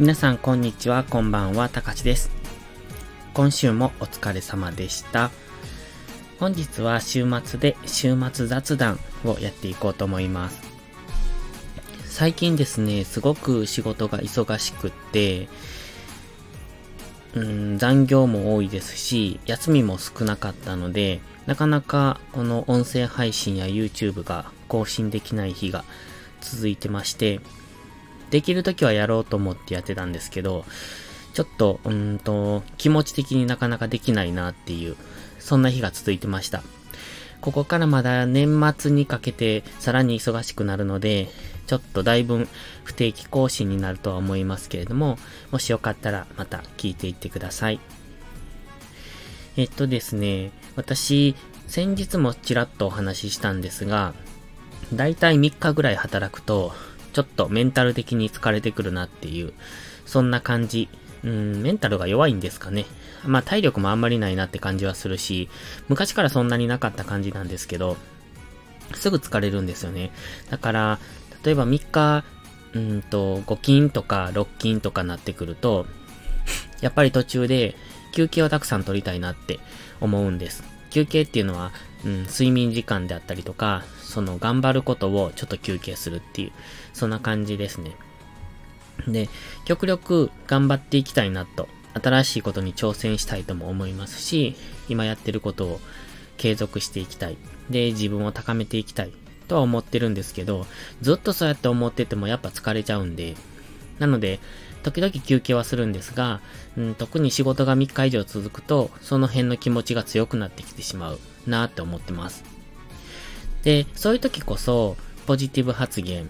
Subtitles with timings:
[0.00, 2.30] 皆さんこんにちは、こんばんは、たかしです。
[3.34, 5.30] 今週もお疲れ様でした。
[6.38, 10.62] 本日は週末で週末雑談をやっていこうと思います。
[12.06, 15.50] 最近ですね、すごく仕事が忙しくって、
[17.34, 25.84] うん、残業も多いですし、休みも少なかったので、なかなかこの音声配信や YouTube が更新できない日が
[26.40, 27.40] 続いてまして、
[28.30, 30.64] できる時はやろうと思ってやってたんですけど、
[31.34, 34.96] ちょっと、うんと、気持ち的になかなかできないなっていう、
[35.38, 36.62] そんな日が続いてました。
[37.40, 41.28] ここからまだ年末にかけてさらに忙しくなるので、
[41.66, 42.48] ちょっとだいぶ
[42.84, 45.18] 不定期更新になるとは思いますけれども、
[45.50, 47.80] もしよかったらまた聞いていってください。
[49.56, 51.34] えっとですね、私、
[51.66, 54.14] 先日もちらっとお話ししたんですが、
[54.92, 56.72] だいたい3日ぐらい働くと、
[57.12, 59.52] ちょっとメンタル的に疲れてくるなっていう、
[60.06, 60.88] そんな感じ。
[61.22, 62.86] うん、メンタルが弱いんですかね。
[63.26, 65.50] まあ体力もあんまりないなって感じはするし、
[65.88, 67.96] 昔からそんなになかった感じなんですけど、
[68.94, 70.12] すぐ疲れるんですよね。
[70.50, 70.98] だから、
[71.44, 72.24] 例えば3日、
[72.72, 75.86] うんと、5勤とか6勤とかなってくると、
[76.80, 77.76] やっぱり途中で
[78.12, 79.60] 休憩をたくさん取りたいなって
[80.00, 80.64] 思うんです。
[80.90, 81.72] 休憩っていうのは、
[82.04, 86.52] うん、睡眠時間であったりとか、その頑張ることをちょっと休憩するっていう、
[86.92, 87.92] そんな感じですね。
[89.06, 89.28] で、
[89.64, 94.56] 極力頑張っていきたいなと、新しいことに挑戦したいとも思いますし、
[94.88, 95.80] 今やってることを
[96.36, 97.36] 継続していきたい。
[97.68, 99.12] で、自分を高めていきたい
[99.48, 100.66] とは思ってるんですけど、
[101.00, 103.36] ずっとそうやって思っててもやっぱ疲れちゃうんで、
[103.98, 104.40] なので、
[104.82, 106.40] 時々休憩はするんですが、
[106.76, 112.44] うん、特に仕事が3日以上続くと、その辺の気持ちが強くなってきてしまうなって思ってます。
[113.62, 116.28] で、そういう時こそ、ポジティブ発言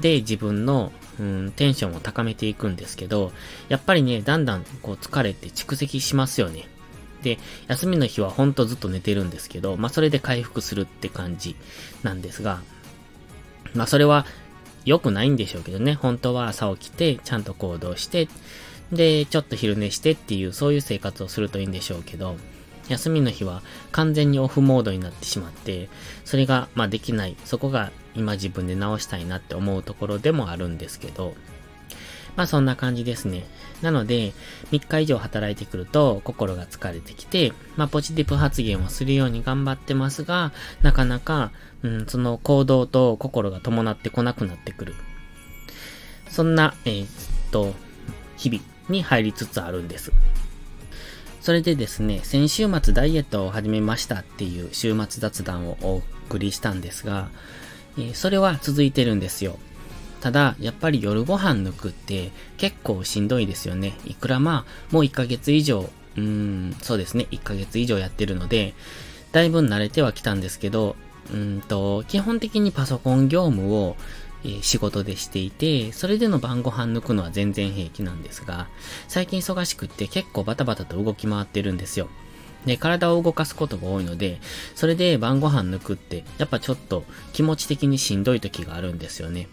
[0.00, 3.32] で自分の、うん、テンションを高めていくんですけど、
[3.68, 6.68] やっぱりね、だんだんこう疲れて蓄積しますよね。
[7.22, 7.38] で、
[7.68, 11.56] 休みの日はほんとずっと寝てるんですけど、まあそれで回復するって感じ
[12.02, 12.60] なんですが、
[13.74, 14.26] まあそれは
[14.84, 15.94] 良くないんでしょうけどね。
[15.94, 18.28] 本当は朝起きて、ちゃんと行動して、
[18.92, 22.36] で、ちょっと昼寝してっていう、そういう生活をするといいんでしょうけど、
[22.88, 23.62] 休みの日は
[23.92, 25.88] 完全にオフモードになってしまって、
[26.24, 27.36] それが、まあできない。
[27.44, 31.34] そこが今自分で直したいなって思うところでもあるんですけど、
[32.36, 33.44] まあそんな感じですね。
[33.82, 34.32] なので、
[34.70, 41.50] 3日以上働いてくると心が疲れてきて、まあポジティブ発言をするように頑張ってますが、なかなか、
[41.82, 44.94] うん、その行動と心が伴ってこなくなってくる。
[46.28, 47.08] そんな、えー、っ
[47.50, 47.74] と、
[48.36, 50.12] 日々に入りつつあるんです。
[51.42, 55.96] それでですね、先週末ダイエットを始めましたっていう週末雑談をお
[56.28, 57.30] 送りしたんですが、
[57.98, 59.58] えー、それは続いてるんですよ。
[60.22, 63.98] ただ、やっぱり夜ご飯抜くって結構しんどいですよね。
[64.06, 68.74] いくらまあ、もう1ヶ月以上、うーん、そうですね、1ヶ月以上やってるので、
[69.32, 70.94] だいぶ慣れてはきたんですけど、
[71.34, 73.96] うんと、基本的にパソコン業務を、
[74.44, 78.68] えー、仕事でしていて、それでの晩ご飯抜くのは全然平気なんですが、
[79.08, 82.08] 最近忙しくって結構バタバタと動き回ってるんですよ。
[82.64, 84.40] で、体を動かすことが多いので、
[84.76, 89.48] それで晩ご飯抜くって、やっぱちょっと気持ち的にしんどい時があるんですよね。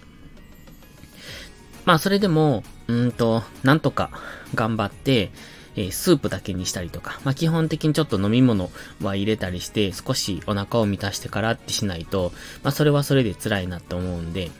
[1.90, 4.12] まあそれでも、うんと、なんとか
[4.54, 5.32] 頑張って、
[5.76, 8.70] えー、スープだけにしたりとか、まあ基本的にちょっと飲み物
[9.02, 14.52] は入れたりして、少しお腹を満たしてからってしないと、まあそれはそれで辛いなと思うんで、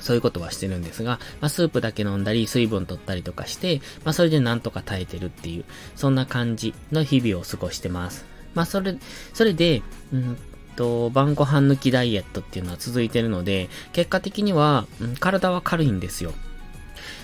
[0.00, 5.64] そういうことはしてるんですが、まあ、スープだけ飲んだり、水分取ったりとかして、まあ、それでなんとか耐えてるっていう、
[5.96, 8.26] そんな感じの日々を過ごしてます。
[8.52, 8.98] まあ、それ、
[9.32, 9.82] それで、
[10.12, 10.36] うん
[10.76, 16.32] と、晩ご飯抜きダイエットっていうのは続いてるので、結果的には、うん、体は軽いんですよ。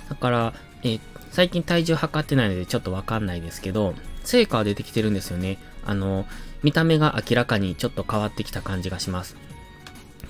[0.08, 0.98] だから、え
[1.30, 3.94] 最近体重測ってないのでちょっとわかんないですけど、
[4.24, 5.58] 成果は出てきてるんですよね。
[5.86, 6.26] あの、
[6.62, 9.36] 見た目が明らかにちょっと変わってきた感じがします。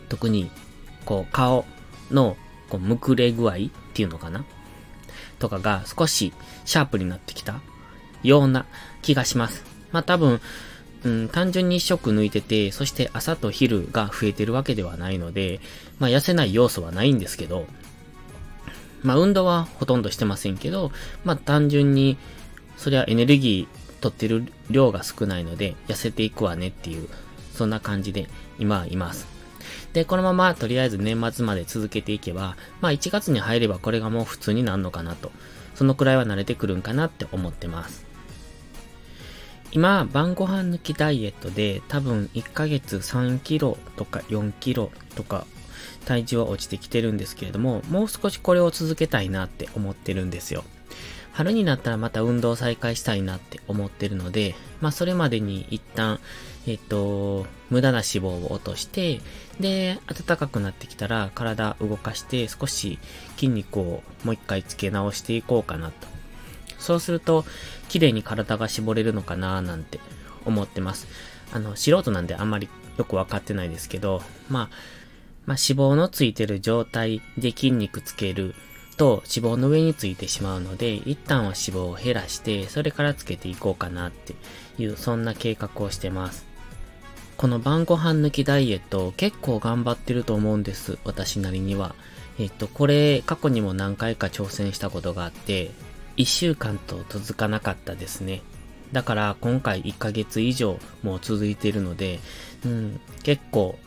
[0.09, 0.51] 特に、
[1.05, 1.65] こう、顔
[2.11, 2.37] の、
[2.69, 3.57] こう、むくれ具合っ
[3.95, 4.45] ていうのかな？
[5.39, 6.33] とかが少し
[6.67, 7.61] シャープになってきた
[8.23, 8.67] ような
[9.01, 9.65] 気がします。
[9.91, 10.41] まあ多分、
[11.05, 15.61] うん、単純に一食抜いてて、そして朝と昼が増えてるわけではないので、
[15.99, 17.67] まあ痩せない要素はないんですけど、
[19.03, 20.93] まあ運動はほとんどしてませんけど、
[21.25, 22.19] まあ単純に、
[22.77, 27.09] そりゃエネルギー取ってる量が少ないので、痩せていくわねっていう、
[27.55, 29.27] そんな感じで今はいます。
[29.93, 35.33] で、このままとりあえず年末まで続けていけば、まあ1月に入ればこれがもう普通になるのかなと。
[35.75, 38.10] そのくらいは慣れてくるんかなって思ってます。
[39.73, 45.47] 今、晩ご飯抜きダイエットで多分1ヶ月3キロとか4キロとか
[46.05, 50.65] 体重は落ちてきてるんですけれども、もう少しこれを続けたいなって思ってるんですよ。
[51.33, 56.19] 春になったらまた運動再開したいなって思ってるので、まあそれまでに一旦、
[56.67, 59.21] えっと、無駄な脂肪を落として、
[59.61, 62.99] で、暖かくなってきたら体動かして少し
[63.37, 66.20] 筋肉をもう一回つけ直していこうかなと。
[66.81, 67.45] そうすると、
[67.89, 70.01] 綺麗に体が絞れるのかななんて
[70.45, 71.07] 思ってます。
[71.53, 74.69] あの、素人なんであんまりよくわかってないですけど、まあ、
[75.47, 78.55] まあ、脂肪のついてる状態で筋肉つける
[78.97, 84.35] と脂肪の上についてしまうので、一旦は脂肪を減らして、それからつけていこうかなって
[84.79, 86.45] いう、そんな計画をしてます。
[87.37, 90.99] この晩ご飯抜きダイエット結構頑張ってると思うんです。
[91.05, 91.95] 私なりには。
[92.39, 95.71] えっと、これ過去にも何回か挑戦したことがあって、
[96.21, 98.43] 1週間と続かなかったですね。
[98.93, 102.21] だから今回1ヶ月以上もう続いてるので、
[102.63, 103.79] うん、結構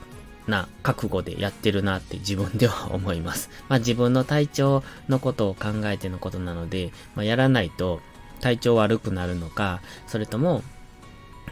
[0.47, 3.51] な覚悟でやってるなって自分では思います。
[3.69, 8.01] まあ自分の体調のことを考えてのことなので、まあやらないと
[8.41, 10.63] 体調悪くなるのか、それとも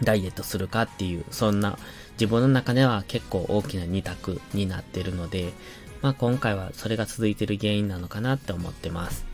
[0.01, 1.77] ダイエットするかっていう、そんな
[2.13, 5.53] 自分の中では結構大きな二択になってるので、
[6.01, 9.30] まあ今回はそれが続いてる原因なのかなって思ってます。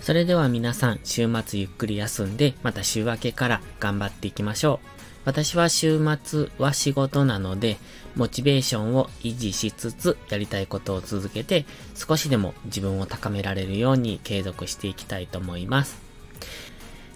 [0.00, 4.98] それでは皆さん、週末ゆっくり休んで、また週明けから頑張っていきましょう。
[5.24, 7.76] 私は週末は仕事なので、
[8.16, 15.98] モチベーションを維持しつつ、やりたいことを続けて、少しでも自分を高められるように継続していきたいと思います。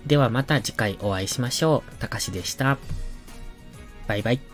[0.07, 1.97] ではまた次回お会いしましょう。
[1.97, 2.79] たかしでした。
[4.07, 4.52] バイバイ。